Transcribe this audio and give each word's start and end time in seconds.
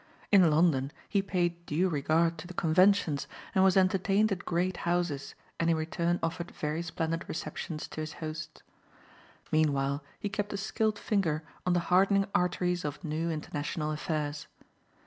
In 0.31 0.49
London 0.49 0.91
he 1.07 1.21
paid 1.21 1.63
due 1.67 1.87
regard 1.87 2.39
to 2.39 2.47
the 2.47 2.55
conventions 2.55 3.27
and 3.53 3.63
was 3.63 3.77
entertained 3.77 4.31
at 4.31 4.45
great 4.45 4.77
houses 4.77 5.35
and 5.59 5.69
in 5.69 5.75
return 5.77 6.17
offered 6.23 6.49
very 6.49 6.81
splendid 6.81 7.23
receptions 7.29 7.87
to 7.89 8.01
his 8.01 8.13
hosts. 8.13 8.63
Meanwhile 9.51 10.03
he 10.19 10.27
kept 10.27 10.53
a 10.53 10.57
skilled 10.57 10.97
finger 10.97 11.43
on 11.67 11.73
the 11.73 11.79
hardening 11.93 12.25
arteries 12.33 12.83
of 12.83 13.03
new 13.03 13.29
international 13.29 13.91
affairs. 13.91 14.47